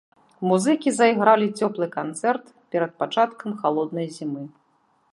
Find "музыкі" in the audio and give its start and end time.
0.51-0.93